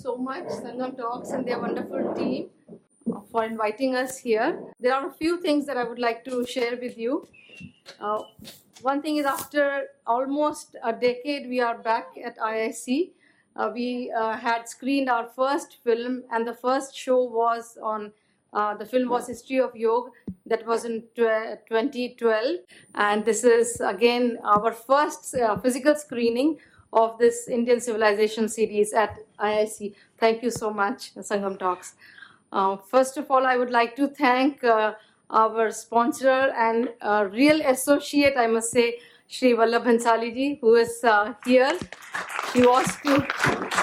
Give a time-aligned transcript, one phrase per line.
[0.00, 2.50] so much, Sangam Talks and their wonderful team,
[3.30, 4.58] for inviting us here.
[4.80, 7.28] There are a few things that I would like to share with you.
[8.00, 8.20] Uh,
[8.82, 13.10] one thing is, after almost a decade, we are back at IIC.
[13.56, 18.12] Uh, we uh, had screened our first film, and the first show was on
[18.52, 20.10] uh, the film was History of Yoga.
[20.46, 22.56] That was in tw- 2012,
[22.94, 26.58] and this is again our first uh, physical screening
[26.92, 29.94] of this Indian Civilization series at IIC.
[30.18, 31.94] Thank you so much, Sangam Talks.
[32.52, 34.94] Uh, first of all, I would like to thank uh,
[35.30, 41.04] our sponsor and uh, real associate, I must say, Shri Vallabh Bhansali ji, who is
[41.04, 41.78] uh, here.
[42.52, 43.80] He was to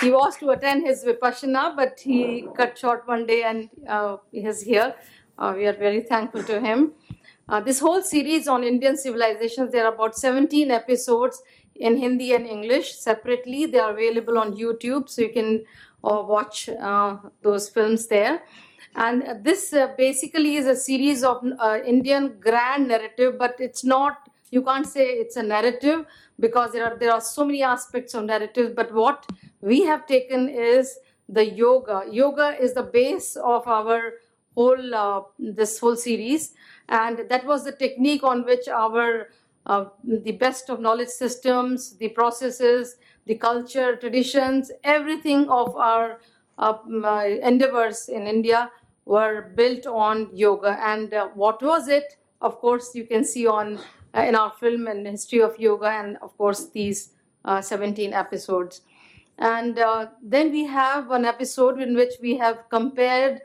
[0.00, 4.38] he was to attend his vipassana, but he cut short one day and uh, he
[4.46, 4.94] is here.
[5.38, 6.92] Uh, we are very thankful to him.
[7.48, 11.42] Uh, this whole series on Indian civilizations, there are about 17 episodes
[11.80, 13.66] in Hindi and English separately.
[13.66, 15.64] They are available on YouTube, so you can
[16.04, 18.42] uh, watch uh, those films there.
[18.94, 24.28] And this uh, basically is a series of uh, Indian grand narrative, but it's not.
[24.50, 26.06] You can't say it's a narrative
[26.38, 28.74] because there are there are so many aspects of narrative.
[28.74, 29.26] But what
[29.60, 32.02] we have taken is the yoga.
[32.10, 34.14] Yoga is the base of our
[34.56, 36.52] whole uh, this whole series,
[36.88, 39.28] and that was the technique on which our
[39.66, 46.20] uh, the best of knowledge systems, the processes, the culture, traditions, everything of our
[46.58, 46.76] uh,
[47.42, 48.70] endeavors in India
[49.04, 50.78] were built on yoga.
[50.82, 52.16] And uh, what was it?
[52.40, 53.78] Of course, you can see on
[54.16, 57.10] uh, in our film and history of yoga, and of course these
[57.44, 58.80] uh, 17 episodes.
[59.38, 63.40] And uh, then we have an episode in which we have compared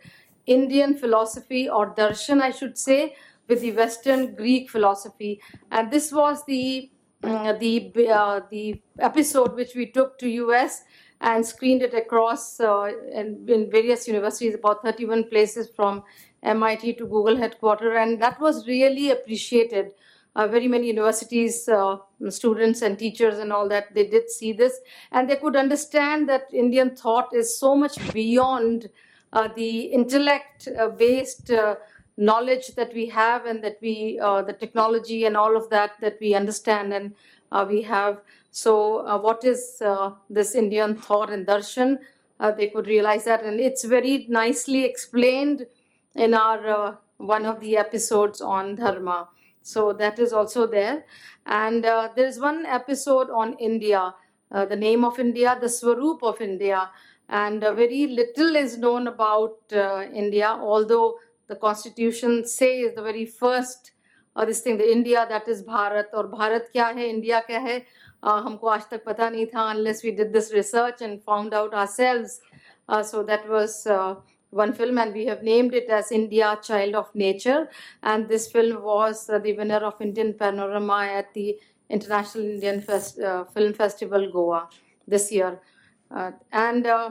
[0.45, 3.15] Indian philosophy or darshan, I should say,
[3.47, 5.41] with the Western Greek philosophy.
[5.71, 6.89] And this was the
[7.23, 10.83] mm, the uh, the episode which we took to US
[11.21, 16.03] and screened it across uh, in, in various universities, about 31 places from
[16.43, 19.91] MIT to Google headquarters, and that was really appreciated.
[20.37, 21.95] Uh, very many universities, uh,
[22.27, 24.81] students and teachers and all that, they did see this,
[25.13, 28.89] and they could understand that Indian thought is so much beyond
[29.31, 31.75] uh, the intellect-based uh,
[32.17, 36.17] knowledge that we have, and that we, uh, the technology and all of that that
[36.21, 37.13] we understand and
[37.51, 38.21] uh, we have.
[38.51, 41.99] So, uh, what is uh, this Indian thought and darshan?
[42.39, 45.65] Uh, they could realize that, and it's very nicely explained
[46.15, 49.27] in our uh, one of the episodes on dharma.
[49.61, 51.05] So that is also there,
[51.45, 54.13] and there is one episode on India,
[54.51, 56.89] the name of India, the Swaroop of India,
[57.29, 59.57] and very little is known about
[60.13, 61.15] India, although
[61.48, 63.92] the constitution says the very first
[64.36, 67.84] uh, this thing, the India that is Bharat, और भारत क्या है, India क्या है,
[68.22, 71.74] uh, हमको आज तक पता नहीं था unless we did this research and found out
[71.74, 72.40] ourselves.
[72.88, 74.14] Uh, so that was uh,
[74.50, 77.68] one film, and we have named it as India, Child of Nature.
[78.02, 83.20] And this film was uh, the winner of Indian Panorama at the International Indian Fest,
[83.20, 84.68] uh, Film Festival, Goa,
[85.06, 85.60] this year.
[86.10, 87.10] Uh, and uh,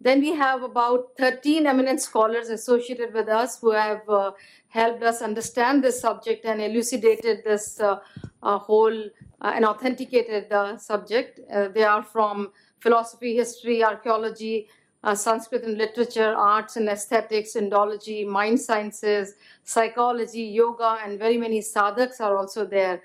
[0.00, 4.30] then we have about 13 eminent scholars associated with us who have uh,
[4.68, 7.98] helped us understand this subject and elucidated this uh,
[8.42, 9.04] uh, whole
[9.40, 11.40] uh, and authenticated the subject.
[11.52, 14.68] Uh, they are from philosophy, history, archaeology,
[15.02, 19.34] uh, Sanskrit and literature, arts and aesthetics, Indology, mind sciences,
[19.64, 23.02] psychology, yoga, and very many sadhaks are also there.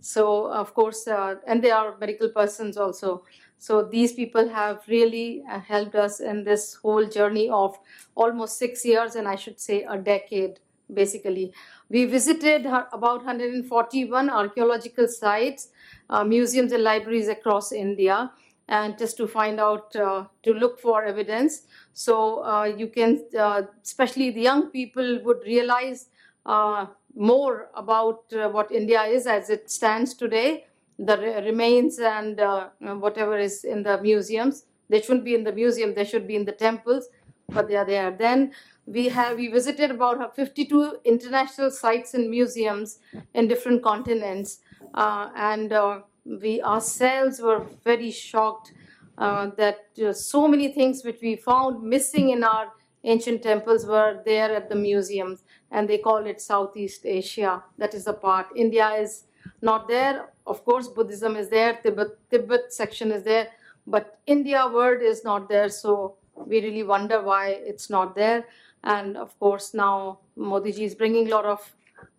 [0.00, 3.24] So, of course, and they are medical persons also.
[3.64, 7.78] So, these people have really uh, helped us in this whole journey of
[8.14, 10.60] almost six years, and I should say a decade,
[10.92, 11.52] basically.
[11.88, 15.68] We visited about 141 archaeological sites,
[16.10, 18.30] uh, museums, and libraries across India,
[18.68, 21.62] and just to find out, uh, to look for evidence.
[21.94, 26.08] So, uh, you can, uh, especially the young people, would realize
[26.44, 30.66] uh, more about what India is as it stands today,
[30.98, 34.64] the re- remains and uh, whatever is in the museums.
[34.88, 37.08] They shouldn't be in the museum, they should be in the temples,
[37.48, 38.10] but they are there.
[38.10, 38.52] Then
[38.86, 42.98] we have we visited about 52 international sites and museums
[43.32, 44.58] in different continents,
[44.92, 48.72] uh, and uh, we ourselves were very shocked
[49.18, 52.72] uh, that uh, so many things which we found missing in our
[53.04, 58.04] ancient temples were there at the museums and they call it southeast asia that is
[58.06, 59.24] the part india is
[59.64, 63.48] not there of course buddhism is there tibet tibet section is there
[63.86, 66.16] but india word is not there so
[66.50, 68.44] we really wonder why it's not there
[68.82, 71.60] and of course now modi ji is bringing a lot of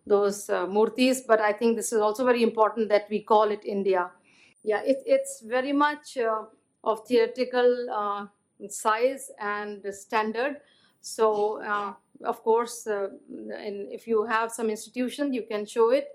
[0.06, 3.64] those uh, murtis but i think this is also very important that we call it
[3.64, 4.10] india
[4.62, 6.42] yeah it, it's very much uh,
[6.84, 8.26] of theoretical uh,
[8.68, 10.56] size and standard.
[11.00, 11.92] So, uh,
[12.24, 16.08] of course, uh, if you have some institution, you can show it.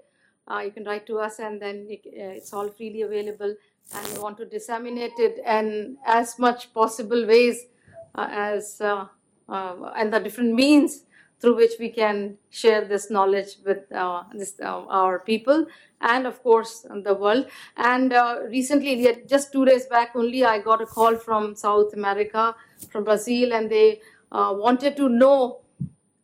[0.50, 3.56] Uh, you can write to us, and then it, uh, it's all freely available.
[3.96, 7.66] And we want to disseminate it in as much possible ways
[8.14, 9.06] uh, as uh,
[9.48, 11.04] uh, and the different means
[11.40, 15.66] through which we can share this knowledge with uh, this, our people
[16.02, 17.48] and of course the world
[17.78, 18.14] and
[18.50, 22.56] recently just two days back only i got a call from south america
[22.90, 24.02] from brazil and they
[24.32, 25.62] wanted to know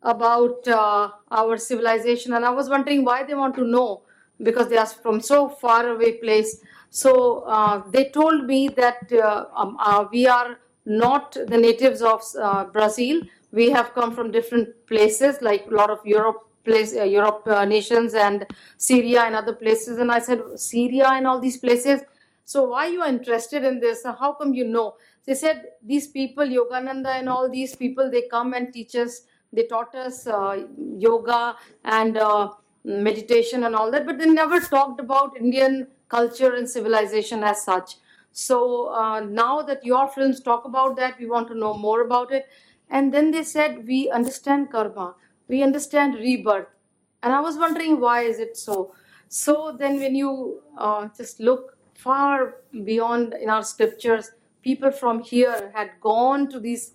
[0.03, 4.01] about uh, our civilization and i was wondering why they want to know
[4.41, 6.61] because they are from so far away place.
[6.89, 12.21] So uh, they told me that uh, um, uh, we are not the natives of
[12.39, 13.21] uh, brazil.
[13.51, 17.65] We have come from different places like a lot of europe place uh, europe uh,
[17.65, 18.45] nations and
[18.77, 19.97] syria and other places.
[19.97, 22.01] And i said syria and all these places?
[22.45, 24.05] So why you are interested in this?
[24.05, 24.95] How come you know?
[25.25, 29.63] They said these people yogananda and all these people they come and teach us they
[29.63, 30.25] taught us
[30.97, 32.17] yoga and
[32.87, 37.95] meditation and all that but they never talked about indian culture and civilization as such
[38.31, 42.31] so uh, now that your films talk about that we want to know more about
[42.31, 42.47] it
[42.89, 45.15] and then they said, we understand karma,
[45.47, 46.67] we understand rebirth.
[47.23, 48.93] And I was wondering, why is it so?
[49.27, 54.31] So then when you uh, just look far beyond in our scriptures,
[54.61, 56.93] people from here had gone to these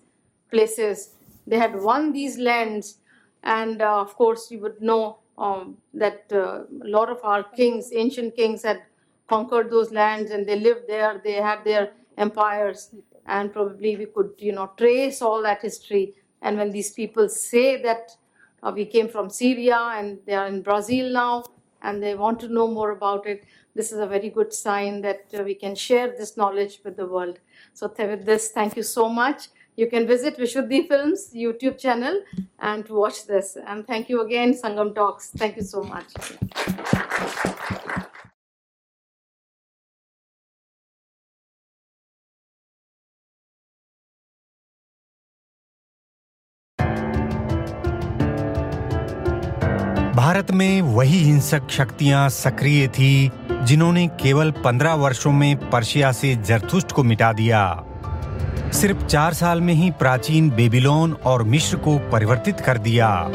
[0.49, 1.15] places,
[1.45, 2.99] they had won these lands.
[3.43, 7.91] And uh, of course, you would know um, that uh, a lot of our kings,
[7.93, 8.81] ancient kings, had
[9.27, 12.93] conquered those lands and they lived there, they had their empires
[13.25, 16.13] and probably we could you know trace all that history.
[16.41, 18.11] And when these people say that
[18.61, 21.43] uh, we came from syria and they are in brazil now
[21.81, 23.43] and they want to know more about it
[23.75, 27.07] this is a very good sign that uh, we can share this knowledge with the
[27.07, 27.39] world.
[27.73, 29.47] So with this thank you so much
[29.77, 32.21] you can visit vishuddhi films youtube channel
[32.59, 36.09] and watch this and thank you again sangam talks thank you so much
[50.15, 53.31] Bharat में वही हिंसक शक्तियाँ सक्रिय थी
[53.67, 57.63] जिन्होंने केवल पंद्रह वर्षों में पर्शिया से जरथुस्ट को मिटा दिया
[58.73, 63.29] सिर्फ़ चार साल में ही प्राचीन बेबीलोन और मिश्र को परिवर्तित कर दिया।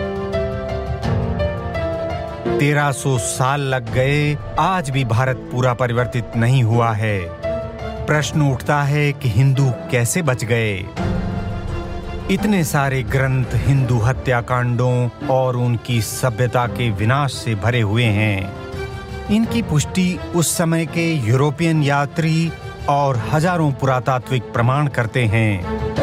[2.59, 7.21] तेरह सौ साल लग गए, आज भी भारत पूरा परिवर्तित नहीं हुआ है।
[8.07, 10.87] प्रश्न उठता है कि हिंदू कैसे बच गए?
[12.31, 18.53] इतने सारे ग्रंथ हिंदू हत्याकांडों और उनकी सभ्यता के विनाश से भरे हुए हैं।
[19.31, 22.53] इनकी पुष्टि उस समय के यूरोपियन यात्री
[22.89, 25.99] और हज़ारों पुरातात्विक प्रमाण करते हैं।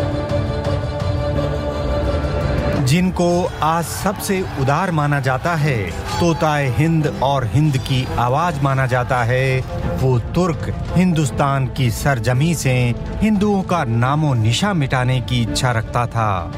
[2.86, 9.24] जिनको आज सबसे उदार माना जाता है, तोताए हिंद और हिंद की आवाज़ माना जाता
[9.24, 9.60] है,
[10.02, 12.74] वो तुर्क, हिंदुस्तान की सरजमी से
[13.22, 16.54] हिंदुओं का नामो निशा मिटाने की इच्छा रखता था।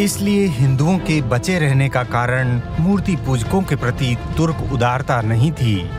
[0.00, 5.90] इसलिए हिंदुओं के बचे रहने का कारण मूर्ति पूजकों के प्रति तुर्क उदारता नहीं थी।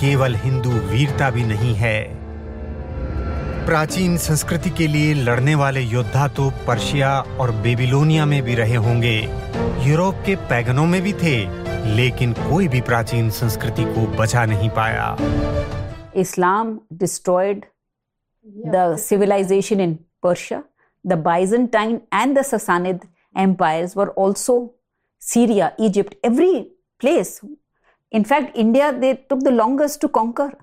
[0.00, 2.25] केवल हिंदू वीरता भी नहीं है।
[3.66, 7.08] प्राचीन संस्कृति के लिए लड़ने वाले योद्धा तो पर्शिया
[7.40, 9.14] और बेबीलोनिया में भी रहे होंगे।
[9.86, 11.36] यूरोप के पैगनों में भी थे,
[11.96, 15.16] लेकिन कोई भी प्राचीन संस्कृति को बचा नहीं पाया।
[16.16, 17.64] Islam destroyed
[18.74, 20.62] the civilisation in Persia
[21.04, 23.00] the Byzantine and the Sassanid
[23.38, 24.58] empires were also
[25.22, 26.54] Syria Egypt every
[27.00, 27.40] place
[28.12, 30.56] in fact India they took the longest to conquer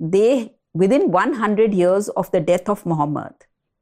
[0.00, 0.26] they
[0.74, 3.32] within 100 years of the death of Muhammad,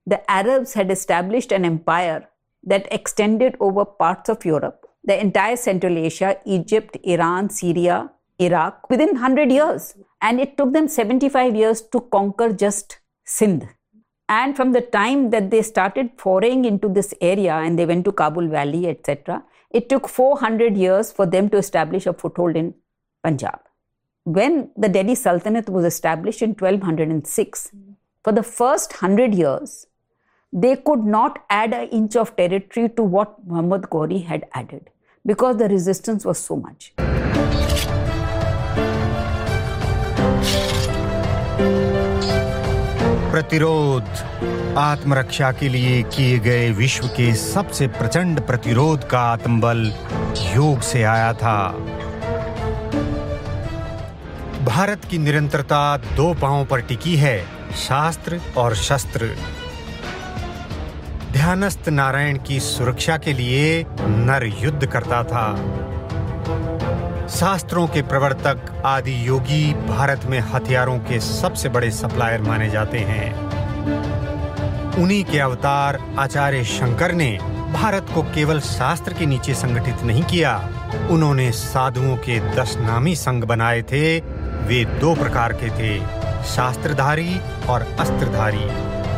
[0.06, 2.28] the Arabs had established an empire
[2.64, 9.14] that extended over parts of Europe, the entire Central Asia, Egypt, Iran, Syria, Iraq, within
[9.14, 9.94] 100 years.
[10.20, 13.66] And it took them 75 years to conquer just Sindh.
[14.28, 18.12] And from the time that they started foraying into this area and they went to
[18.12, 22.74] Kabul Valley, etc., it took 400 years for them to establish a foothold in
[23.24, 23.60] Punjab
[24.25, 27.71] When the Delhi Sultanate was established in 1206,
[28.23, 29.87] for the first 100 years,
[30.51, 34.89] they could not add an inch of territory to what Muhammad Ghori had added
[35.25, 36.93] because the resistance was so much.
[43.31, 44.03] प्रतिरोध
[44.77, 49.85] आत्मरक्षा के लिए किए गए विश्व के सबसे प्रचंड प्रतिरोध का आत्मबल
[50.55, 51.57] योग से आया था
[54.62, 57.44] भारत की निरंतरता दो पांवों पर टिकी है,
[57.76, 59.36] शास्त्र और शस्त्र।
[61.32, 65.46] ध्यानस्थ नारायण की सुरक्षा के लिए नर युद्ध करता था।
[67.28, 73.34] शास्त्रों के प्रवर्तक, आदि योगी भारत में हथियारों के सबसे बड़े सप्लायर माने जाते हैं।
[74.94, 77.38] उन्हीं के अवतार आचार्य शंकर ने
[77.72, 80.56] भारत को केवल शास्त्र के नीचे संगठित नहीं किया,
[81.10, 85.98] उन्होंने साधुओं के दस नामी संघ बनाए थे वे दो प्रकार के थे,
[86.44, 88.64] शास्त्रधारी और अस्त्रधारी।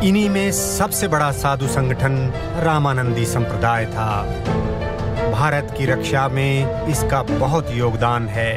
[0.07, 2.33] इन्हीं में सबसे बड़ा साधु संगठन
[2.63, 4.21] रामानंदी संप्रदाय था।
[5.31, 8.53] भारत की रक्षा में इसका बहुत योगदान है।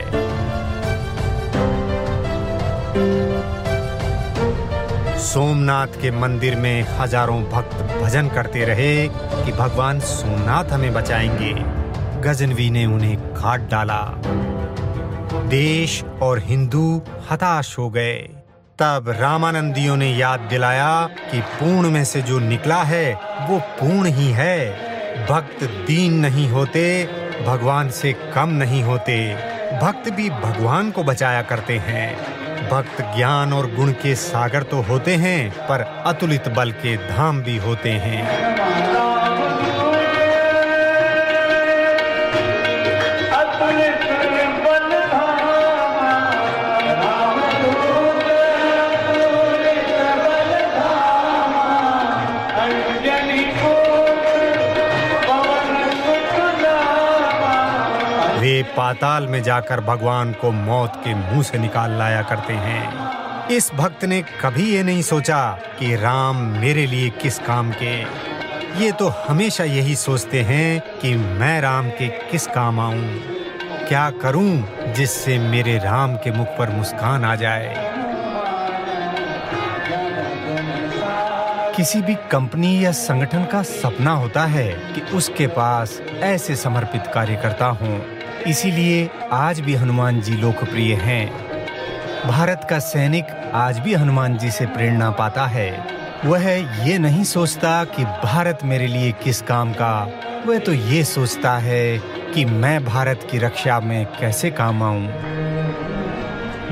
[5.18, 11.52] सोमनाथ के मंदिर में हज़ारों भक्त भजन करते रहे कि भगवान सोमनाथ हमें बचाएँगे।
[12.20, 14.00] गजनवी ने उन्हें काट डाला।
[15.48, 18.16] देश और हिंदू हताश हो गए।
[18.78, 23.14] तब रामानंदियों ने याद दिलाया कि पूर्ण में से जो निकला है,
[23.48, 24.70] वो पूर्ण ही है।
[25.26, 27.04] भक्त दीन नहीं होते,
[27.46, 29.34] भगवान से कम नहीं होते।
[29.82, 32.16] भक्त भी भगवान को बचाया करते हैं।
[32.68, 37.56] भक्त ज्ञान और गुण के सागर तो होते हैं, पर अतुलित बल के धाम भी
[37.56, 38.48] होते हैं।
[58.78, 64.04] पाताल में जाकर भगवान को मौत के मुँह से निकाल लाया करते हैं। इस भक्त
[64.04, 67.94] ने कभी ये नहीं सोचा कि राम मेरे लिए किस काम के।
[68.84, 73.22] ये तो हमेशा यही सोचते हैं कि मैं राम के किस काम आऊँ।
[73.88, 77.74] क्या करूँ जिससे मेरे राम के मुख पर मुस्कान आ जाए।
[81.76, 87.66] किसी भी कंपनी या संगठन का सपना होता है कि उसके पास ऐसे समर्पित कार्यकर्ता
[87.66, 88.17] हों।
[88.48, 91.32] इसीलिए आज भी हनुमान जी लोकप्रिय हैं।
[92.28, 93.24] भारत का सैनिक
[93.54, 95.86] आज भी हनुमान जी से प्रेरणा पाता है।
[96.24, 96.48] वह
[96.88, 100.12] ये नहीं सोचता कि भारत मेरे लिए किस काम का।
[100.46, 101.98] वह तो ये सोचता है
[102.34, 105.06] कि मैं भारत की रक्षा में कैसे काम आऊँ।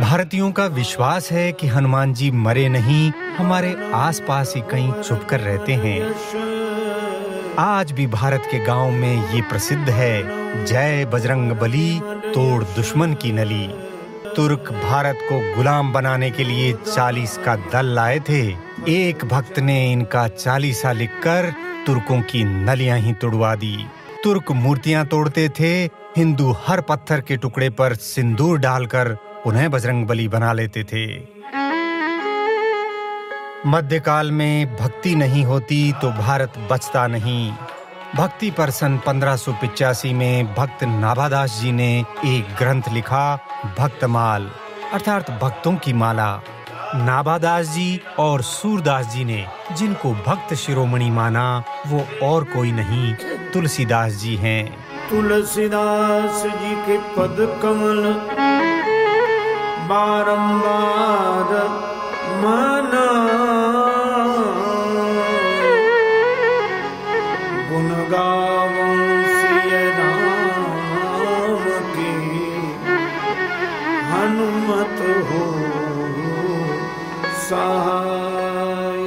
[0.00, 5.40] भारतीयों का विश्वास है कि हनुमान जी मरे नहीं, हमारे आसपास ही कहीं छुप कर
[5.40, 6.14] रहते हैं।
[7.58, 13.32] आज भी भारत के गाँव में ये प्रसिद्ध है जय बजरंग बली, तोड़ दुश्मन की
[13.32, 13.66] नली।
[14.36, 18.40] तुर्क भारत को गुलाम बनाने के लिए चालीस का दल लाए थे।
[18.88, 21.52] एक भक्त ने इनका चालीसा लिखकर
[21.86, 23.86] तुर्कों की नलियाँ ही तोड़वा दी।
[24.24, 25.72] तुर्क मूर्तियाँ तोड़ते थे,
[26.16, 31.06] हिंदू हर पत्थर के टुकड़े पर सिंदूर डालकर उन्हें बजरंग बली बना लेते थे।
[33.66, 37.52] मध्यकाल में भक्ति नहीं होती तो भारत बचता नहीं।
[38.14, 39.36] भक्ति पर सन पंद्रह
[40.12, 43.38] में भक्त नाभादास जी ने एक ग्रंथ लिखा,
[43.78, 44.50] भक्तमाल,
[44.92, 46.40] अर्थात भक्तों की माला।
[46.94, 53.14] नाभादास जी और सूरदास जी ने, जिनको भक्त शिरोमणि माना, वो और कोई नहीं,
[53.52, 58.12] तुलसीदास जी हैं। तुलसीदास जी के पद कमल,
[59.88, 61.68] बारंबार
[62.36, 62.75] मना
[68.10, 71.56] गावं सिय राम
[71.94, 72.12] की
[74.10, 75.44] हनुमत हो।
[77.40, 79.04] सहाय।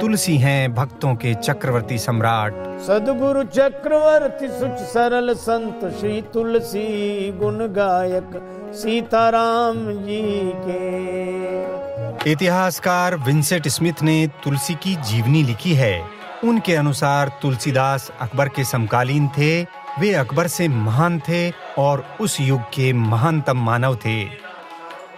[0.00, 6.86] तुलसी हैं भक्तों के चक्रवर्ती सम्राट। सदगुरु चक्रवर्ती सुच सरल संत श्री तुलसी
[7.32, 8.30] गुण गायक
[8.74, 18.10] सीताराम जी के। इतिहासकार विंसेंट स्मिथ ने तुलसी की जीवनी लिखी है। उनके अनुसार तुलसीदास
[18.20, 19.62] अकबर के समकालीन थे।
[19.98, 24.22] वे अकबर से महान थे और उस युग के महानतम मानव थे।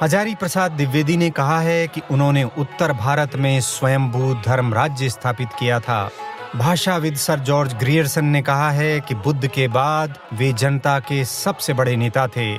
[0.02, 5.48] हजारी प्रसाद द्विवेदी ने कहा है कि उन्होंने उत्तर भारत में स्वयंभू धर्म राज्य स्थापित
[5.58, 6.10] किया था।
[6.56, 11.72] भाषाविद सर जॉर्ज ग्रियर्सन ने कहा है कि बुद्ध के बाद वे जनता के सबसे
[11.72, 12.56] बड़े नेता थे।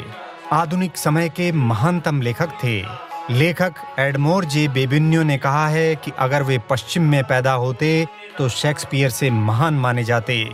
[0.51, 2.81] आधुनिक समय के महानतम लेखक थे।
[3.29, 8.49] लेखक एडमोर जे बेबिन्यो ने कहा है कि अगर वे पश्चिम में पैदा होते तो
[8.49, 10.49] शेक्सपियर से महान माने जाते।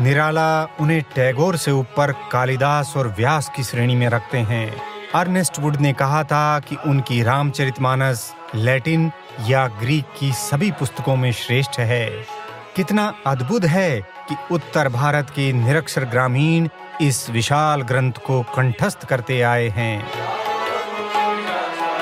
[0.00, 4.76] निराला उन्हें टैगोर से ऊपर कालिदास और व्यास की श्रेणी में रखते हैं।
[5.14, 9.12] अर्नेस्ट वुड ने कहा था कि उनकी रामचरितमानस लैटिन
[9.46, 12.10] या ग्रीक की सभी पुस्तकों में श्रेष्ठ है।
[12.76, 16.68] कितना अद्भुत है कि उत्तर भारत के निरक्षर ग्रामीण
[17.00, 20.06] इस विशाल ग्रंथ को कंठस्थ करते आए हैं।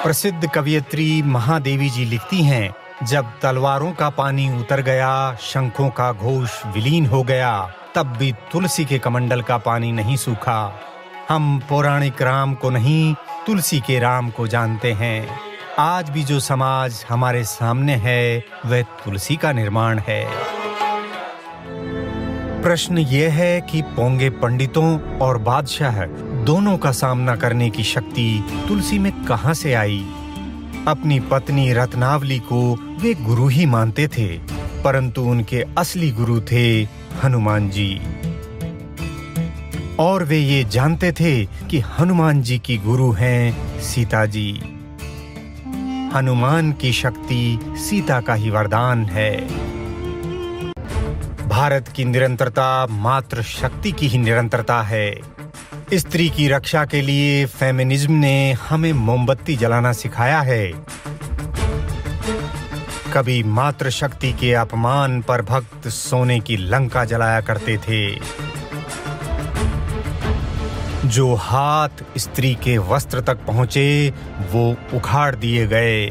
[0.02, 6.50] प्रसिद्ध कवियत्री महादेवी जी लिखती हैं जब तलवारों का पानी उतर गया, शंखों का घोष
[6.66, 10.80] विलीन हो गया, तब भी तुलसी के कमंडल का पानी नहीं सूखा।
[11.28, 13.14] हम पौराणिक राम को नहीं,
[13.46, 15.28] तुलसी के राम को जानते हैं।
[15.78, 20.28] आज भी जो समाज हमारे सामने है, वह तुलसी का निर्माण है।
[22.62, 26.06] प्रश्न ये है कि पोंगे पंडितों और बादशाह
[26.44, 30.06] दोनों का सामना करने की शक्ति तुलसी में कहाँ से आई?
[30.88, 32.60] अपनी पत्नी रत्नावली को
[33.00, 34.26] वे गुरु ही मानते थे,
[34.82, 36.82] परंतु उनके असली गुरु थे
[37.22, 38.00] हनुमान जी।
[39.98, 44.50] और वे ये जानते थे कि हनुमान जी की गुरु हैं सीता जी।
[46.14, 49.32] हनुमान की शक्ति सीता का ही वरदान है।
[51.48, 55.33] भारत की निरंतरता मात्र शक्ति की ही निरंतरता है।
[55.92, 60.72] स्त्री की रक्षा के लिए फेमिनिज्म ने हमें मोमबत्ती जलाना सिखाया है।
[63.12, 68.20] कभी मात्र शक्ति के अपमान पर भक्त सोने की लंका जलाया करते थे।
[71.08, 71.88] जो हाथ
[72.18, 74.12] स्त्री के वस्त्र तक पहुँचे,
[74.50, 76.06] वो उखाड़ दिए गए।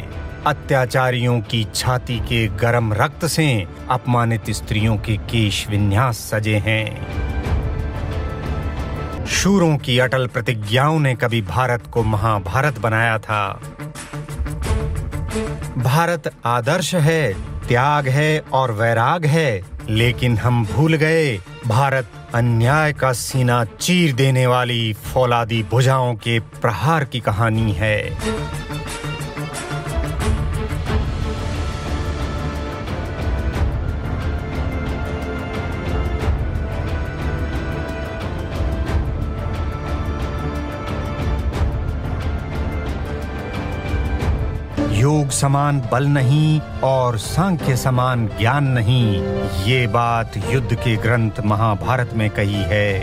[0.48, 7.33] अत्याचारियों की छाती के गरम रक्त से अपमानित स्त्रियों के केश विन्यास सजे हैं।
[9.28, 13.62] शूरों की अटल प्रतिज्ञाओं ने कभी भारत को महाभारत बनाया था।
[15.78, 17.34] भारत आदर्श है,
[17.68, 21.38] त्याग है और वैराग है, लेकिन हम भूल गए,
[21.68, 28.18] भारत अन्याय का सीना चीर देने वाली फौलादी भुजाओं के प्रहार की कहानी है।
[45.04, 49.16] योग समान बल नहीं और सांख्य समान ज्ञान नहीं,
[49.64, 53.00] ये बात युद्ध के ग्रंथ महाभारत में कही है।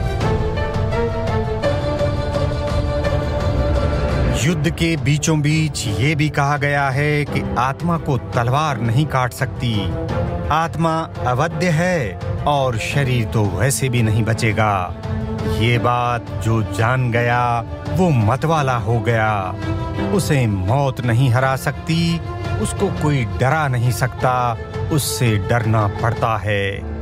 [4.47, 9.33] युद्ध के बीचों बीच ये भी कहा गया है कि आत्मा को तलवार नहीं काट
[9.33, 9.75] सकती।
[10.53, 14.73] आत्मा अवध्य है और शरीर तो वैसे भी नहीं बचेगा।
[15.47, 19.55] ये बात जो जान गया, वो मतवाला हो गया।
[20.15, 22.21] उसे मौत नहीं हरा सकती,
[22.63, 24.59] उसको कोई डरा नहीं सकता,
[24.93, 27.00] उससे डरना पड़ता है।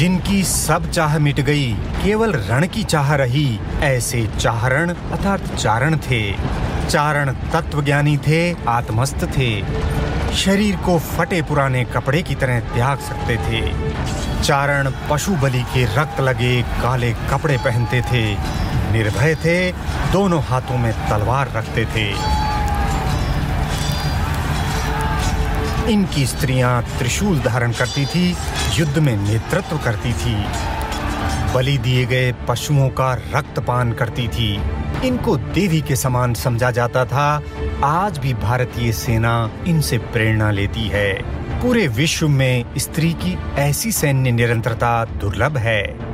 [0.00, 6.32] जिनकी सब चाह मिट गई, केवल रण की चाह रही, ऐसे चारण अर्थात चारण थे।
[6.90, 9.62] चारण तत्वज्ञानी थे, आत्मस्थ थे।
[10.34, 13.72] शरीर को फटे पुराने कपड़े की तरह त्याग सकते थे।
[14.42, 18.34] चारण पशु बलि के रक्त लगे काले कपड़े पहनते थे।
[18.92, 19.72] निर्भय थे,
[20.12, 22.14] दोनों हाथों में तलवार रखते थे।
[25.90, 28.36] इनकी स्त्रियाँ त्रिशूल धारण करती थी,
[28.74, 30.44] युद्ध में नेतृत्व करती थी।
[31.54, 34.60] बलि दिए गए पशुओं का रक्तपान करती थी।
[35.04, 37.42] इनको देवी के समान समझा जाता था।
[37.84, 41.12] आज भी भारतीय सेना इनसे प्रेरणा लेती है।
[41.62, 46.10] पूरे विश्व में स्त्री की ऐसी सैन्य निरंतरता दुर्लभ है।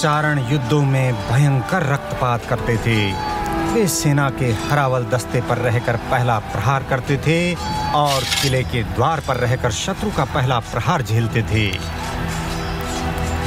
[0.00, 3.39] चारण युद्धों में भयंकर रक्तपात करते थे।
[3.70, 7.54] वे सेना के हरावल दस्ते पर रहकर पहला प्रहार करते थे
[7.94, 11.66] और किले के द्वार पर रहकर शत्रु का पहला प्रहार झेलते थे।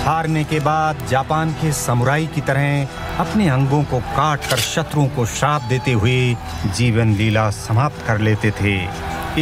[0.03, 2.88] हारने के बाद जापान के समुराई की तरह
[3.19, 8.51] अपने अंगों को काट कर शत्रुओं को श्राप देते हुए जीवन लीला समाप्त कर लेते
[8.51, 8.89] थे।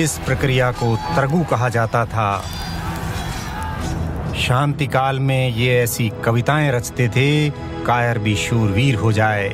[0.03, 2.43] इस प्रक्रिया को तरगु कहा जाता था।
[4.39, 7.49] शांति काल में ये ऐसी कविताएँ रचते थे,
[7.85, 9.49] कायर भी शूरवीर हो जाए।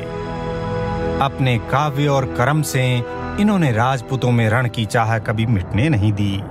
[1.22, 3.04] अपने काव्य और कर्म से
[3.40, 6.42] इन्होंने राजपूतों में रण की चाह कभी मिटने नहीं दी।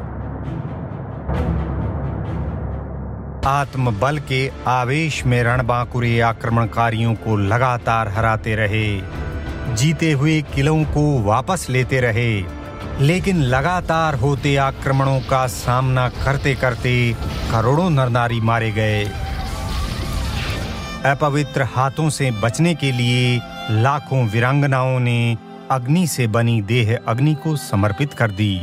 [3.49, 9.03] आत्मबल के आवेश में रणबांकुरे आक्रमणकारियों को लगातार हराते रहे।
[9.75, 12.45] जीते हुए किलों को वापस लेते रहे।
[13.01, 17.17] लेकिन लगातार होते आक्रमणों का सामना करते करते
[17.53, 19.05] करोड़ों नरनारी मारे गए।
[21.07, 25.37] अपवित्र हाथों से बचने के लिए लाखों वीरांगनाओं ने
[25.71, 28.61] अग्नि से बनी देह अग्नि को समर्पित कर दी।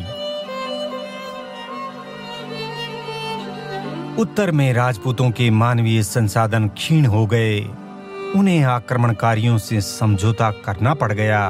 [4.22, 7.60] उत्तर में राजपूतों के मानवीय संसाधन क्षीण हो गए।
[8.36, 11.50] उन्हें आक्रमणकारियों से समझौता करना पड़ गया।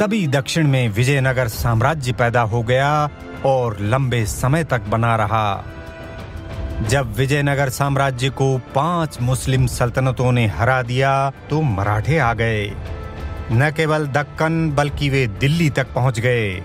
[0.00, 3.08] तभी दक्षिण में विजयनगर साम्राज्य पैदा हो गया
[3.46, 5.64] और लंबे समय तक बना रहा।
[6.88, 12.72] जब विजयनगर साम्राज्य को पाँच मुस्लिम सल्तनतों ने हरा दिया तो मराठे आ गए।
[13.52, 16.62] न केवल दक्कन, बल्कि वे दिल्ली तक पहुँच गए।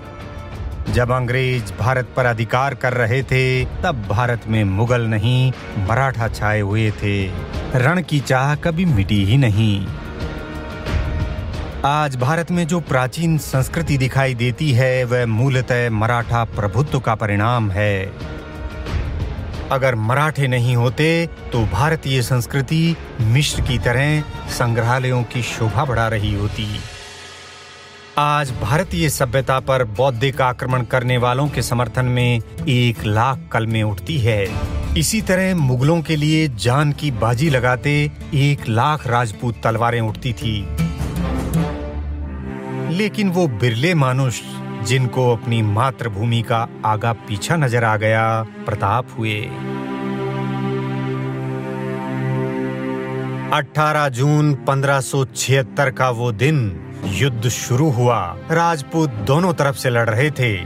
[0.89, 6.59] जब अंग्रेज़ भारत पर अधिकार कर रहे थे, तब भारत में मुगल नहीं, मराठा छाए
[6.59, 7.25] हुए थे।
[7.75, 9.87] रण की चाह कभी मिटी ही नहीं।
[11.85, 17.71] आज भारत में जो प्राचीन संस्कृति दिखाई देती है, वह मूलतः मराठा प्रभुत्व का परिणाम
[17.71, 18.11] है।
[19.71, 21.07] अगर मराठे नहीं होते
[21.51, 26.67] तो भारतीय संस्कृति मिश्र की तरह संग्रहालयों की शोभा बढ़ा रही होती।
[28.17, 34.17] आज भारतीय सभ्यता पर बौद्धिक आक्रमण करने वालों के समर्थन में एक लाख कलमें उठती
[34.17, 34.47] है।
[34.97, 40.55] इसी तरह मुगलों के लिए जान की बाजी लगाते एक लाख राजपूत तलवारें उठती थी।
[42.95, 44.41] लेकिन वो बिरले मानुष
[44.85, 49.41] जिनको अपनी मातृभूमि का आगा पीछा नज़र आ गया, प्रताप हुए।
[53.53, 60.31] 18 जून 1576 का वो दिन युद्ध शुरू हुआ। राजपूत दोनों तरफ़ से लड़ रहे
[60.31, 60.57] थे।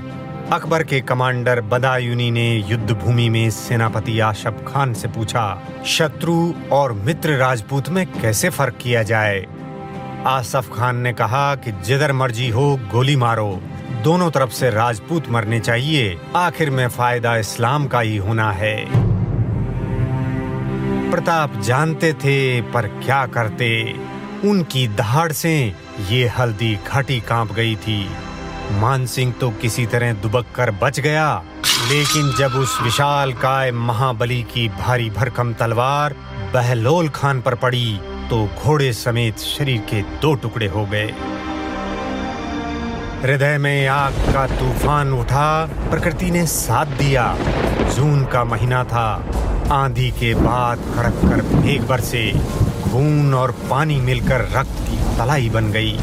[0.51, 6.93] अकबर के कमांडर बदायूनी ने युद्ध भूमि में सेनापति आशफ खान से पूछा, शत्रु और
[6.93, 9.45] मित्र राजपूत में कैसे फ़र्क किया जाए?
[10.27, 13.61] आसफ खान ने कहा कि जिधर मर्ज़ी हो, गोली मारो।
[14.03, 18.75] दोनों तरफ़ से राजपूत मरने चाहिए। आखिर में फ़ायदा इस्लाम का ही होना है।
[21.11, 23.95] प्रताप जानते थे, पर क्या करते?
[24.45, 25.73] उनकी दहाड़ से
[26.09, 28.09] ये हल्दी घाटी काँप गई थी।
[28.71, 31.43] मान सिंह तो किसी तरह दुबक कर बच गया।
[31.87, 36.15] लेकिन जब उस विशाल काय महाबली की भारी भरकम तलवार
[36.53, 41.13] बहलोल खान पर पड़ी तो घोड़े समेत शरीर के दो टुकड़े हो गए।
[43.19, 47.37] हृदय में आग का तूफ़ान उठा, प्रकृति ने साथ दिया।
[47.95, 49.09] जून का महीना था।
[49.71, 52.31] आंधी के बाद खड़क कर मेघ बरसे
[52.83, 55.97] खून और पानी मिलकर रक्त की तलाई बन गई।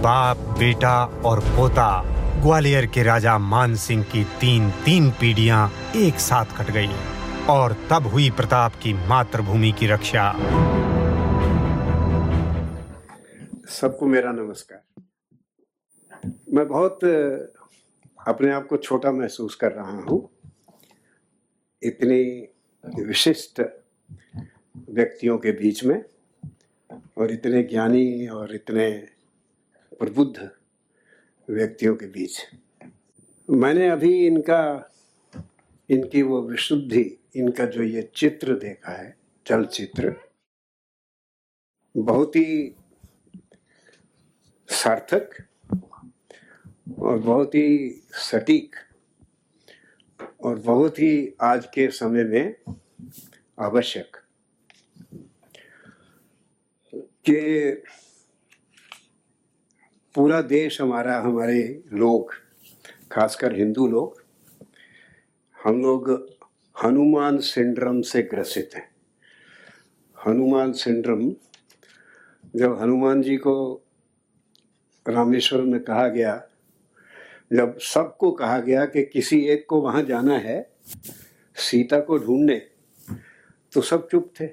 [0.00, 2.02] बाप, बेटा और पोता,
[2.42, 6.90] ग्वालियर के राजा मान सिंह की तीन तीन पीढ़ियाँ एक साथ कट गई
[7.50, 10.32] और तब हुई प्रताप की मातृभूमि की रक्षा।
[13.68, 14.89] सबको मेरा नमस्कार।
[16.26, 17.04] मैं बहुत
[18.28, 20.30] अपने आप को छोटा महसूस कर रहा हूँ।
[21.82, 22.48] इतनी
[23.02, 23.60] विशिष्ट
[24.90, 26.04] व्यक्तियों के बीच में
[27.18, 28.90] और इतने ज्ञानी और इतने
[29.98, 30.50] प्रबुद्ध
[31.48, 32.40] व्यक्तियों के बीच।
[33.50, 34.92] मैंने अभी इनका,
[35.90, 40.16] इनकी वो विशुद्धि, इनका जो ये चित्र देखा है, चलचित्र,
[41.96, 42.74] बहुत ही
[44.68, 45.30] सार्थक
[46.98, 48.76] और बहुत ही सटीक
[50.44, 52.54] और बहुत ही आज के समय में
[53.58, 54.16] आवश्यक
[56.94, 57.70] कि
[60.14, 62.34] पूरा देश हमारा, हमारे लोग,
[63.12, 64.22] खासकर हिंदू लोग,
[65.64, 66.28] हम लोग
[66.84, 68.90] हनुमान सिंड्रम से ग्रसित हैं।
[70.26, 71.32] हनुमान सिंड्रम,
[72.56, 73.84] जब हनुमान जी को
[75.08, 76.46] रामेश्वर में कहा गया
[77.50, 80.70] जब सबको कहा गया कि किसी एक को वहाँ जाना है,
[81.56, 82.56] सीता को ढूँढने
[83.72, 84.46] तो सब चुप थे।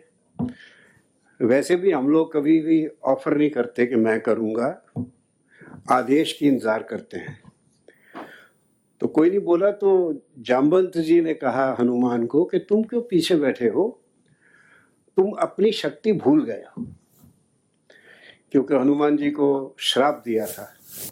[1.40, 4.70] वैसे भी हम लोग कभी भी ऑफ़र नहीं करते कि मैं करूँगा,
[5.92, 7.40] आदेश की इंतज़ार करते हैं।
[9.02, 13.36] तो कोई नहीं बोला तो जाम्बंत जी ने कहा हनुमान को कि तुम क्यों पीछे
[13.36, 13.88] बैठे हो?
[15.18, 16.86] तुम अपनी शक्ति भूल गए हो।
[18.52, 20.68] क्योंकि हनुमान जी को श्राप दिया था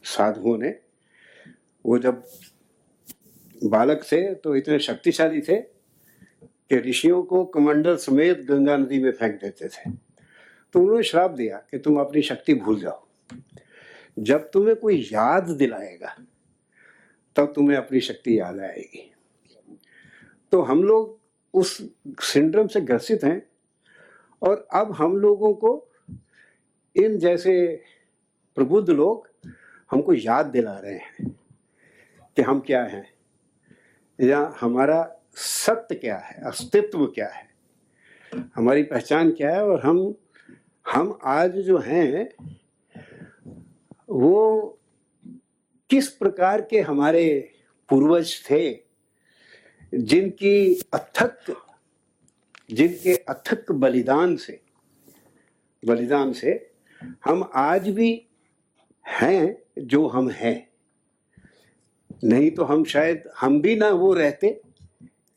[0.06, 0.70] साधुओं ने
[1.86, 2.24] वो जब
[3.64, 9.36] बालक थे तो इतने शक्तिशाली थे कि ऋषियों को कमंडल समेत गंगा नदी में फेंक
[9.42, 9.92] देते थे।
[10.74, 13.08] तो उन्होंने श्राप दिया कि तुम अपनी शक्ति भूल जाओ।
[14.20, 16.16] जब तुम्हें कोई याद दिलाएगा,
[17.36, 19.12] तब तुम्हें अपनी शक्ति याद आएगी।
[20.52, 21.20] तो हम लोग
[21.54, 23.42] उस सिंड्रम से ग्रसित हैं
[24.42, 25.92] और अब हम लोगों को
[26.96, 27.84] इन जैसे
[28.56, 29.30] प्रबुद्ध लोग
[29.92, 31.35] हमको याद दिला रहे हैं।
[32.36, 33.14] कि हम क्या हैं?
[34.22, 36.42] या हमारा सत्य क्या है?
[36.44, 37.50] अस्तित्व क्या है?
[38.56, 39.64] हमारी पहचान क्या है?
[39.64, 40.16] और हम
[40.94, 42.30] हम आज जो हैं,
[44.10, 44.70] वो
[45.90, 47.54] किस प्रकार के हमारे
[47.90, 48.80] पूर्वज थे,
[49.94, 51.62] जिनकी अथक,
[52.72, 54.62] जिनके अथक बलिदान से
[55.86, 56.72] बलिदान से
[57.26, 58.28] हम आज भी
[59.08, 60.75] हैं जो हम हैं।
[62.24, 64.50] नहीं तो हम शायद, हम भी ना वो रहते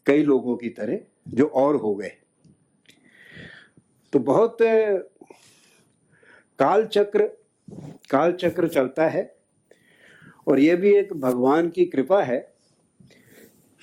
[0.06, 2.12] कई लोगों की तरह जो और हो गए।
[4.12, 4.56] तो बहुत
[6.58, 7.26] काल चक्र
[8.10, 9.22] काल चक्र चलता है
[10.48, 12.38] और ये भी एक भगवान की कृपा है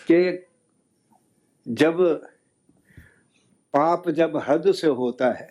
[0.07, 0.45] कि
[1.65, 2.01] जब
[3.73, 5.49] पाप जब हद से होता है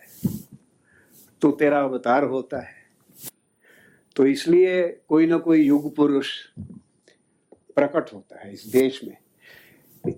[1.41, 2.73] तो तेरा अवतार होता है।
[4.15, 6.31] तो इसलिए कोई ना कोई युग पुरुष
[7.75, 9.17] प्रकट होता है इस देश में।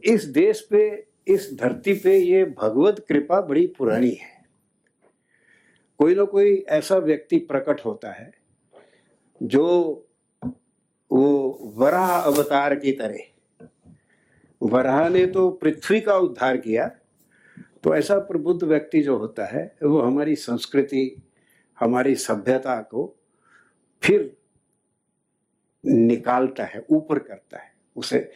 [0.05, 4.35] इस देश पे, इस धरती पे ये भगवत कृपा बड़ी पुरानी है।
[5.99, 8.31] कोई ना कोई ऐसा व्यक्ति प्रकट होता है
[9.41, 9.65] जो
[11.11, 11.27] वो
[11.75, 13.17] वराह अवतार की तरह,
[14.61, 16.87] वराह ने तो पृथ्वी का उद्धार किया
[17.83, 21.21] तो ऐसा प्रबुद्ध व्यक्ति जो होता है, वो हमारी संस्कृति,
[21.77, 23.13] हमारी सभ्यता को
[24.03, 24.35] फिर
[25.87, 28.29] निकालता है, ऊपर करता है, उसे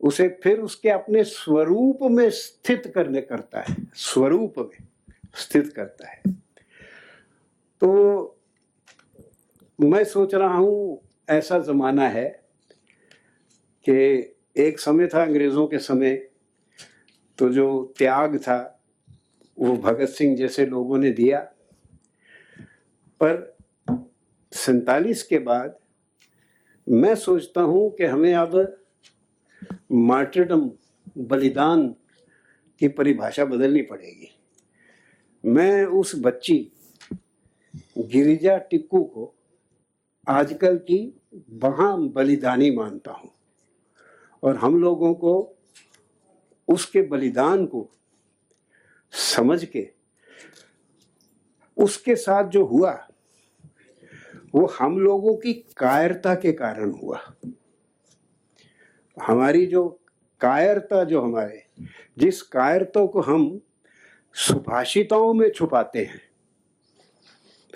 [0.00, 4.86] उसे फिर उसके अपने स्वरूप में स्थित करने करता है, स्वरूप में
[5.34, 6.22] स्थित करता है।
[7.82, 8.38] तो
[9.78, 12.28] मैं सोच रहा हूँ, ऐसा जमाना है
[13.86, 13.92] कि
[14.56, 16.14] एक समय था अंग्रेज़ों के समय
[17.38, 18.80] तो जो त्याग था,
[19.58, 21.40] वो भगत सिंह जैसे लोगों ने दिया।
[23.20, 23.56] पर
[24.52, 25.76] सैतालीस के बाद
[26.88, 28.76] मैं सोचता हूँ कि हमें अब
[29.92, 30.70] मार्टरडम
[31.18, 31.88] बलिदान
[32.80, 34.28] की परिभाषा बदलनी पड़ेगी।
[35.44, 36.72] मैं उस बच्ची,
[37.98, 39.32] गिरिजा टिक्कू को
[40.28, 40.98] आजकल की
[41.64, 43.30] महान बलिदानी मानता हूँ
[44.42, 45.34] और हम लोगों को
[46.68, 47.88] उसके बलिदान को
[49.12, 49.88] समझ के
[51.76, 53.08] उसके साथ जो हुआ
[54.56, 57.32] वो हम लोगों की कायरता के कारण हुआ।
[59.22, 59.88] हमारी जो
[60.40, 61.66] कायरता जो हमारे,
[62.18, 63.60] जिस कायरता को हम
[64.34, 66.20] सुभाषिताओं में छुपाते हैं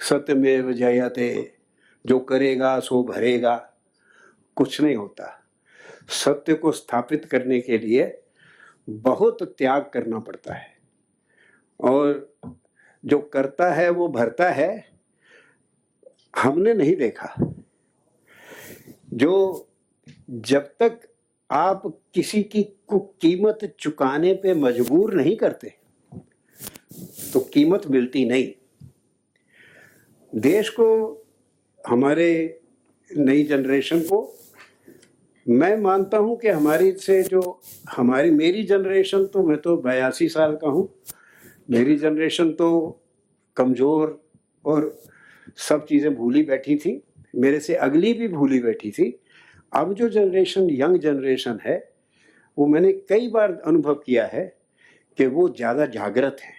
[0.03, 1.53] सत्य सत्यमेव जयते,
[2.07, 3.73] जो करेगा सो भरेगा,
[4.57, 5.45] कुछ नहीं होता।
[6.09, 8.23] सत्य को स्थापित करने के लिए
[8.91, 10.77] बहुत त्याग करना पड़ता है।
[11.81, 12.37] और
[13.05, 15.00] जो करता है, वो भरता है
[16.35, 17.35] हमने नहीं देखा।
[19.15, 19.67] जो
[20.31, 21.01] जब तक
[21.51, 21.83] आप
[22.15, 25.73] किसी की को, कीमत चुकाने पे मजबूर नहीं करते
[27.33, 28.53] तो कीमत मिलती नहीं।
[30.33, 30.87] देश को,
[31.85, 32.61] हमारे
[33.11, 34.37] नई जनरेशन को,
[35.47, 40.57] मैं मानता हूँ कि हमारी से जो, हमारी, मेरी जनरेशन तो मैं तो बयासी साल
[40.57, 40.89] का हूँ।
[41.71, 43.01] मेरी जनरेशन तो
[43.57, 44.21] कमज़ोर
[44.65, 44.95] और
[45.59, 47.03] सब चीज़ें भूली बैठी थी,
[47.35, 49.15] मेरे से अगली भी भूली बैठी थी।
[49.73, 51.77] अब जो जनरेशन यंग जनरेशन है,
[52.59, 54.45] वो मैंने कई बार अनुभव किया है
[55.19, 56.59] कि वो ज़्यादा जागृत हैं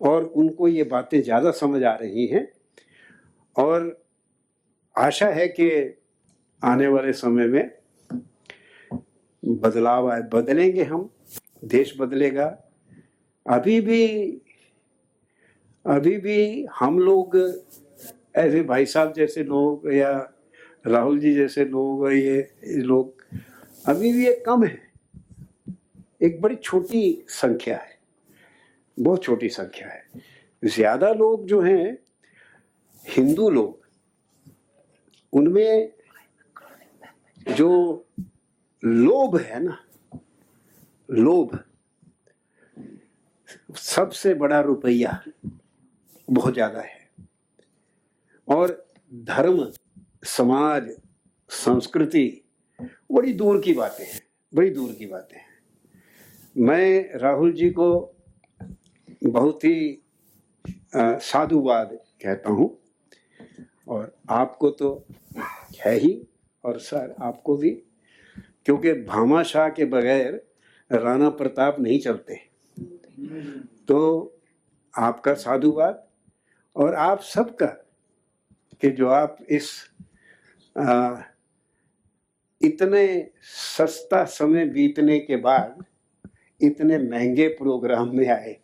[0.00, 2.46] और उनको ये बातें ज़्यादा समझ आ रही हैं
[3.56, 3.96] और
[4.96, 5.68] आशा है कि
[6.62, 7.70] आने वाले समय में
[9.42, 11.08] बदलाव आए, बदलेंगे हम,
[11.64, 12.46] देश बदलेगा।
[13.46, 14.06] अभी भी
[15.86, 17.36] अभी भी हम लोग,
[18.36, 20.10] ऐसे भाई साहब जैसे लोग या
[20.84, 23.22] राहुल जी जैसे लोग ये लोग,
[23.84, 24.78] अभी भी ये कम है।
[26.22, 27.98] एक बड़ी छोटी संख्या है,
[28.98, 30.22] बहुत छोटी संख्या है।
[30.62, 31.98] ज़्यादा लोग जो हैं,
[33.06, 33.78] हिंदू लोग,
[35.32, 35.92] उनमें
[37.48, 37.70] जो
[38.82, 39.78] लोभ है ना,
[41.08, 41.58] लोभ,
[43.74, 45.20] सबसे बड़ा रुपया
[46.28, 47.08] बहुत ज़्यादा है।
[48.48, 49.66] और धर्म,
[50.26, 50.88] समाज,
[51.50, 52.42] संस्कृति,
[53.12, 54.20] बड़ी दूर की बातें हैं,
[54.52, 55.44] बड़ी दूर की बातें हैं।
[56.56, 57.88] मैं राहुल जी को
[59.24, 60.02] बहुत ही
[60.92, 62.76] साधुवाद कहता हूँ।
[63.88, 65.06] और आपको तो
[65.80, 66.20] है ही,
[66.64, 67.70] और सर आपको भी,
[68.66, 70.42] क्योंकि भामाशाह के बगैर
[70.90, 72.34] राणा प्रताप नहीं चलते।
[73.88, 73.98] तो
[74.94, 76.05] आपका साधुवाद
[76.76, 77.66] और आप सबका
[78.80, 79.90] कि जो आप इस
[80.78, 81.16] आ,
[82.62, 85.84] इतने सस्ता समय बीतने के बाद
[86.62, 88.56] इतने महँगे प्रोग्राम में आए।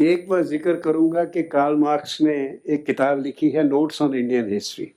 [0.00, 2.34] एक बार ज़िक्र करूँगा कि कार्ल मार्क्स ने
[2.66, 4.92] एक किताब लिखी है नोट्स ऑन इंडियन हिस्ट्री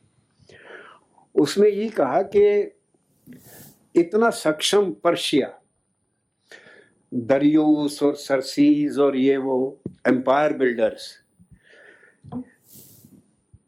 [1.36, 2.72] उसमें ये कहा कि
[3.96, 5.60] इतना सक्षम पर्शिया
[7.14, 11.23] दरियोस और सरसीज और ये वो empire builders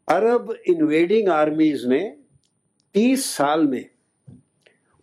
[0.08, 2.00] Arab invading armies ने
[2.94, 3.84] तीस साल में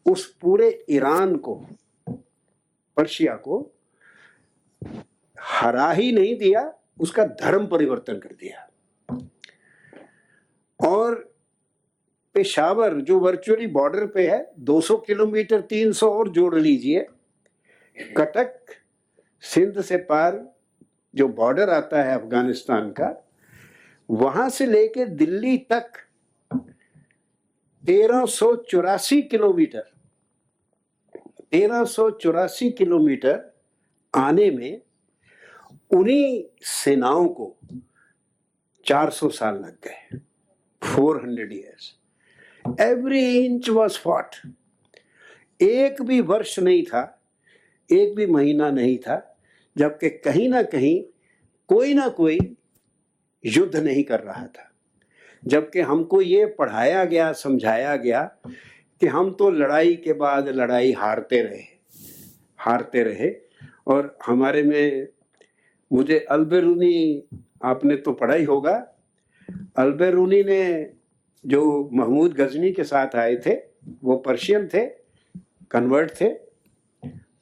[0.05, 1.55] उस पूरे ईरान को,
[2.97, 3.71] पर्शिया को
[5.37, 8.67] हरा ही नहीं दिया, उसका धर्म परिवर्तन कर दिया।
[10.79, 11.15] और
[12.35, 17.05] पेशावर, जो वर्चुअली बॉर्डर पे है 200 किलोमीटर 300 और जोड़ लीजिए,
[18.17, 18.55] कटक,
[19.41, 20.41] सिंध से पार
[21.15, 23.09] जो बॉर्डर आता है अफ़गानिस्तान का
[24.09, 25.91] वहाँ से लेकर दिल्ली तक
[27.83, 29.83] तेरह सौ चौरासी किलोमीटर,
[31.51, 33.41] तेरह सौ चौरासी किलोमीटर
[34.13, 34.81] आने में
[35.91, 37.55] उन्हीं सेनाओं को
[38.85, 40.17] 400 साल लग गए।
[40.81, 41.93] 400 years
[42.81, 44.35] every inch was fought
[45.61, 47.21] एक भी वर्ष नहीं था,
[47.89, 49.37] एक भी महीना नहीं था,
[49.75, 51.03] जबकि कहीं ना कहीं
[51.69, 52.39] कोई ना कोई
[53.45, 54.69] युद्ध नहीं कर रहा था।
[55.43, 58.21] जबकि हमको ये पढ़ाया गया, समझाया गया
[59.01, 61.63] कि हम तो लड़ाई के बाद लड़ाई हारते रहे
[62.59, 63.29] हारते रहे।
[63.87, 65.07] और हमारे में
[65.91, 67.23] मुझे अलबेरूनी,
[67.63, 68.75] आपने तो पढ़ा ही होगा,
[69.77, 70.93] अलबेरूनी ने
[71.45, 73.53] जो महमूद गजनी के साथ आए थे,
[74.03, 74.85] वो पर्शियन थे,
[75.71, 76.29] कन्वर्ट थे,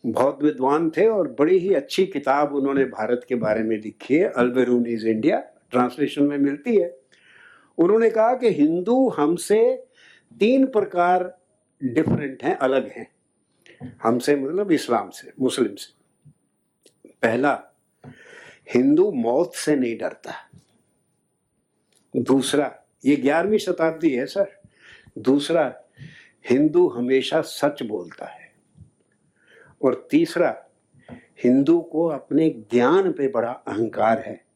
[0.06, 4.30] बहुत विद्वान थे और बड़ी ही अच्छी किताब उन्होंने भारत के बारे में लिखी है
[4.30, 6.98] अल्बेरूनीज इंडिया। ट्रांसलेशन में मिलती है।
[7.78, 9.88] उन्होंने कहा कि हिंदू हमसे
[10.40, 11.38] तीन प्रकार
[11.84, 13.12] डिफरेंट हैं, अलग हैं।
[14.04, 15.94] हमसे मतलब इस्लाम से, मुस्लिम से।
[17.22, 17.64] पहला,
[18.74, 20.34] हिंदू मौत से नहीं डरता।
[22.16, 24.62] दूसरा, ये ग्यारहवीं शताब्दी है सर।
[25.18, 25.82] दूसरा,
[26.50, 28.54] हिंदू हमेशा सच बोलता है।
[29.82, 30.66] और तीसरा,
[31.44, 34.51] हिंदू को अपने ज्ञान पे बड़ा अहंकार है।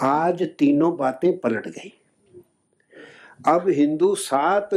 [0.00, 1.92] आज तीनों बातें पलट गई।
[3.48, 4.70] अब हिंदू सात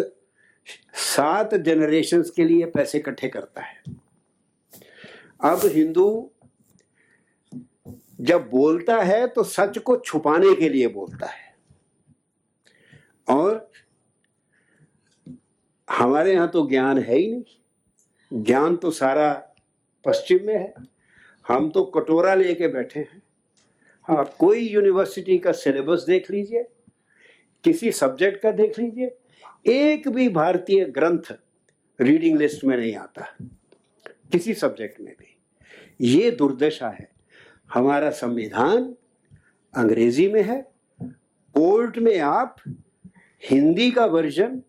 [0.93, 3.84] सात जनरेशन के लिए पैसे इकट्ठे करता है।
[5.41, 6.32] अब हिंदू
[8.21, 11.55] जब बोलता है तो सच को छुपाने के लिए बोलता है।
[13.29, 13.71] और
[15.89, 19.34] हमारे यहाँ तो ज्ञान है ही नहीं। ज्ञान तो सारा
[20.05, 20.73] पश्चिम में है।
[21.47, 23.21] हम तो कटोरा लेके बैठे हैं।
[24.10, 26.63] आप कोई यूनिवर्सिटी का सिलेबस देख लीजिए,
[27.63, 29.15] किसी सब्जेक्ट का देख लीजिए,
[29.67, 31.32] एक भी भारतीय ग्रंथ
[32.00, 33.26] रीडिंग लिस्ट में नहीं आता,
[34.32, 35.36] किसी सब्जेक्ट में भी।
[36.02, 37.10] ये दुर्दशा है।
[37.74, 38.93] हमारा संविधान
[39.74, 40.62] अंग्रेज़ी में है
[41.02, 42.56] कोर्ट में आप
[43.43, 44.62] हिंदी का वर्जन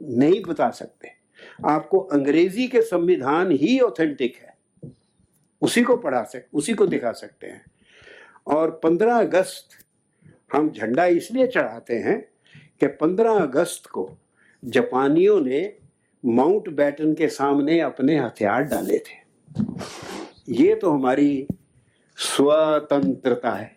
[0.00, 1.10] नहीं बता सकते।
[1.66, 4.56] आपको अंग्रेज़ी के संविधान ही ऑथेंटिक है।
[5.62, 7.64] उसी को पढ़ा सकते उसी को दिखा सकते हैं।
[8.46, 9.68] और 15 अगस्त
[10.52, 12.28] हम झंडा इसलिए चढ़ाते हैं
[12.80, 14.16] कि 15 अगस्त को
[14.64, 15.78] जापानियों ने
[16.24, 19.22] माउंट बैटन के सामने अपने हथियार डाले थे।
[20.48, 21.46] ये तो हमारी
[22.16, 23.76] स्वतंत्रता है।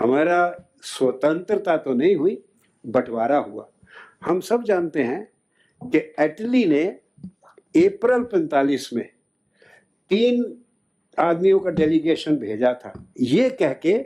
[0.00, 2.44] हमारा स्वतंत्रता तो नहीं हुई,
[2.86, 3.68] बंटवारा हुआ।
[4.24, 5.32] हम सब जानते हैं
[5.82, 6.84] कि एटली ने
[7.86, 9.08] अप्रैल 45 में
[10.08, 10.62] तीन
[11.18, 13.98] आदमियों का डेलीगेशन भेजा था। ये कह के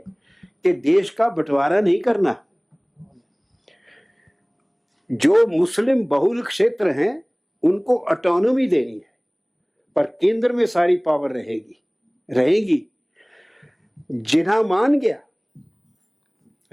[0.44, 2.44] कि देश का बंटवारा नहीं करना।
[5.12, 7.25] जो मुस्लिम बहुल क्षेत्र हैं,
[7.62, 9.11] उनको ऑटोनोमी देनी है।
[9.96, 11.83] पर केंद्र में सारी पावर रहेगी।
[12.31, 12.87] रहेगी।
[14.11, 15.23] जिन्हा मान गया,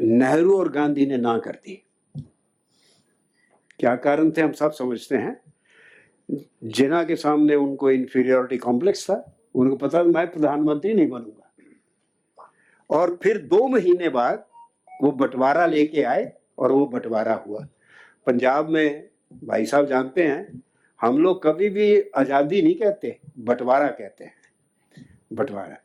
[0.01, 1.83] नेहरू और गांधी ने ना कर दी
[3.79, 5.41] क्या कारण थे हम सब समझते हैं।
[6.63, 11.43] जिना के सामने उनको इंफीरियोरिटी कॉम्प्लेक्स था। उनको पता मैं प्रधानमंत्री नहीं बनूँगा।
[12.89, 14.45] और फिर दो महीने बाद
[15.01, 17.67] वो बंटवारा लेके आए और वो बंटवारा हुआ।
[18.27, 19.09] पंजाब में
[19.43, 20.61] भाई साहब जानते हैं,
[20.99, 24.33] हम लोग कभी भी आज़ादी नहीं कहते, बंटवारा कहते हैं।
[25.33, 25.77] बंटवारा।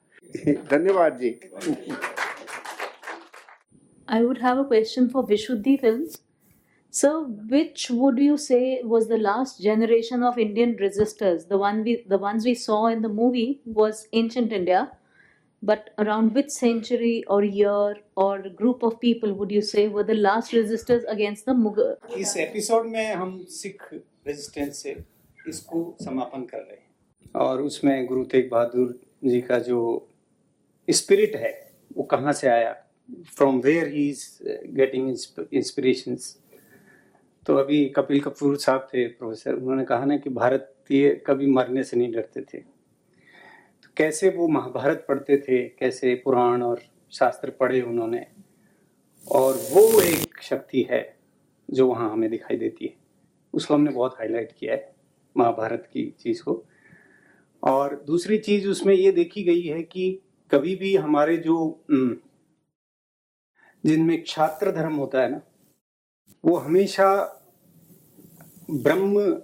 [0.71, 1.31] धन्यवाद जी।
[4.09, 6.19] I would have a question for Vishuddhi Films.
[6.94, 11.48] So, which would you say was the last generation of Indian resistors?
[11.48, 14.92] The one we, the ones we saw in the movie was ancient India,
[15.62, 20.16] but around which century or year or group of people would you say were the
[20.16, 21.96] last resistors against the Mughal?
[22.18, 24.96] इस episode में हम Sikh resistance से
[25.50, 29.80] इसको समापन कर रहे हैं और उसमें गुरु तेग बहादुर जी का जो
[30.88, 31.54] स्पिरिट है
[31.98, 32.76] वो कहाँ से आया
[33.38, 34.28] from where he is
[34.82, 35.10] getting
[35.54, 36.36] inspirations
[37.47, 41.97] तो अभी कपिल कपूर साहब थे प्रोफेसर। उन्होंने कहा ना कि भारतीय कभी मरने से
[41.97, 42.59] नहीं डरते थे।
[43.83, 46.83] तो कैसे वो महाभारत पढ़ते थे कैसे पुराण और
[47.13, 48.27] शास्त्र पढ़े उन्होंने?
[49.31, 51.19] और वो एक शक्ति है
[51.71, 52.95] जो वहाँ हमें दिखाई देती है।
[53.55, 54.95] उसको हमने बहुत हाईलाइट किया है
[55.37, 56.65] महाभारत की चीज़ को।
[57.63, 62.17] और दूसरी चीज़ उसमें ये देखी गई है कि कभी भी हमारे जो हम्म,
[63.87, 65.41] जिनमें छात्र धर्म होता है ना
[66.45, 67.39] वो हमेशा
[68.71, 69.43] ब्रह्म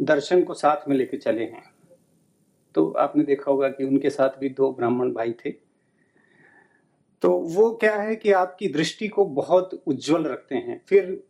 [0.00, 1.62] दर्शन को साथ में लेके चले हैं।
[2.74, 5.50] तो आपने देखा होगा कि उनके साथ भी दो ब्राह्मण भाई थे।
[7.22, 11.24] तो वो क्या है कि आपकी दृष्टि को बहुत उज्जवल रखते हैं, फिर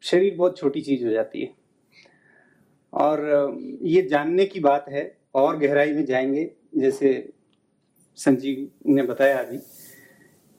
[0.00, 1.54] शरीर बहुत छोटी चीज़ हो जाती है।
[2.92, 7.32] और ये जानने की बात है, और गहराई में जाएँगे, जैसे
[8.16, 9.58] संजीव ने बताया अभी,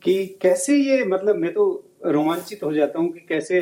[0.03, 3.59] कि कैसे ये मतलब मैं तो रोमांचित हो जाता हूँ कि कैसे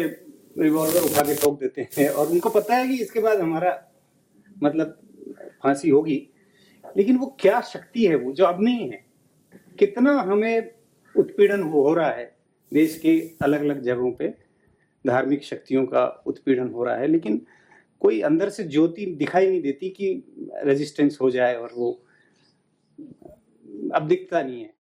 [0.58, 3.92] रिवॉल्वर उठा के ठोक देते हैं। और उनको पता है कि इसके बाद हमारा
[4.64, 5.00] मतलब
[5.64, 6.30] फांसी होगी।
[6.98, 9.06] लेकिन वो क्या शक्ति है वो, जो अब नहीं है?
[9.80, 10.72] कितना हमें
[11.16, 12.36] उत्पीड़न हो रहा है
[12.74, 14.34] देश के अलग अलग जगहों पे,
[15.08, 17.46] धार्मिक शक्तियों का उत्पीड़न हो रहा है। लेकिन
[18.00, 20.24] कोई अंदर से ज्योति दिखाई नहीं देती कि
[20.64, 21.92] रेजिस्टेंस हो जाए और वो
[23.96, 24.77] अब दिखता नहीं है।